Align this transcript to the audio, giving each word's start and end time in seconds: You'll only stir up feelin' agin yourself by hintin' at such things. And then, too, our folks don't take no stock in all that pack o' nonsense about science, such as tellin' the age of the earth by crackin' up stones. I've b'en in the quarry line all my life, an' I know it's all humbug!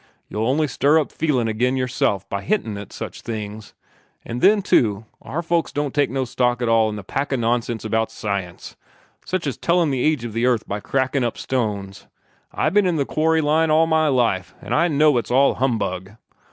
You'll 0.29 0.47
only 0.47 0.65
stir 0.67 0.99
up 0.99 1.11
feelin' 1.11 1.47
agin 1.47 1.77
yourself 1.77 2.27
by 2.27 2.41
hintin' 2.41 2.75
at 2.75 2.91
such 2.91 3.21
things. 3.21 3.75
And 4.25 4.41
then, 4.41 4.63
too, 4.63 5.05
our 5.21 5.43
folks 5.43 5.71
don't 5.71 5.93
take 5.93 6.09
no 6.09 6.25
stock 6.25 6.59
in 6.59 6.67
all 6.67 6.91
that 6.91 7.03
pack 7.03 7.31
o' 7.31 7.35
nonsense 7.35 7.85
about 7.85 8.09
science, 8.09 8.75
such 9.23 9.45
as 9.45 9.57
tellin' 9.57 9.91
the 9.91 10.03
age 10.03 10.25
of 10.25 10.33
the 10.33 10.47
earth 10.47 10.67
by 10.67 10.79
crackin' 10.79 11.23
up 11.23 11.37
stones. 11.37 12.07
I've 12.51 12.73
b'en 12.73 12.87
in 12.87 12.95
the 12.95 13.05
quarry 13.05 13.41
line 13.41 13.69
all 13.69 13.85
my 13.85 14.07
life, 14.07 14.55
an' 14.59 14.73
I 14.73 14.87
know 14.87 15.19
it's 15.19 15.29
all 15.29 15.53
humbug! 15.53 16.13